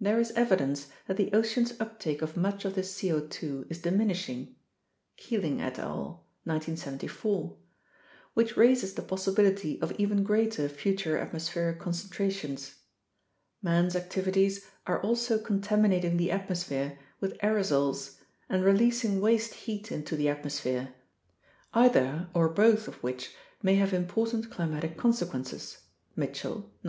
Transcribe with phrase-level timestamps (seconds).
[0.00, 4.54] There is evidence that the ocean's uptake of much of this C0 2 is diminishing
[5.16, 7.56] (Keeling et al., 1974),
[8.34, 12.76] which raises the possibility of even greater future atmospheric concentrations.
[13.60, 20.14] Man's activities are also con taminating the atmosphere with aerosols and releasing waste heat into
[20.14, 20.94] the atmosphere,
[21.74, 25.78] either (or both) of which may have important climatic consequences
[26.14, 26.88] (Mitchell, 1973b).